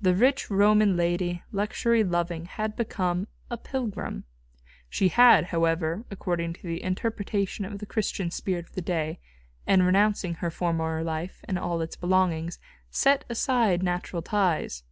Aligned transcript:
The 0.00 0.14
rich 0.14 0.48
Roman 0.50 0.96
lady, 0.96 1.42
luxury 1.52 2.02
loving, 2.02 2.46
had 2.46 2.74
become 2.76 3.28
a 3.50 3.58
pilgrim. 3.58 4.24
She 4.88 5.08
had, 5.08 5.44
however, 5.48 6.06
according 6.10 6.54
to 6.54 6.62
the 6.62 6.82
interpretation 6.82 7.66
of 7.66 7.78
the 7.78 7.84
Christian 7.84 8.30
spirit 8.30 8.70
of 8.70 8.74
that 8.74 8.86
day, 8.86 9.20
in 9.66 9.82
renouncing 9.82 10.36
her 10.36 10.50
former 10.50 11.02
life 11.04 11.40
and 11.44 11.58
all 11.58 11.82
its 11.82 11.94
belongings, 11.94 12.58
set 12.90 13.26
aside 13.28 13.82
natural 13.82 14.22
ties. 14.22 14.82